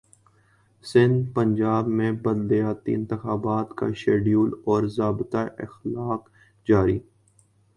سندھپنجاب 0.83 1.87
میں 1.87 2.11
بلدیاتی 2.23 2.93
انتخابات 2.93 3.75
کاشیڈول 3.77 4.51
اور 4.65 4.87
ضابطہ 4.97 5.47
اخلاق 5.59 6.29
جاری 6.67 6.99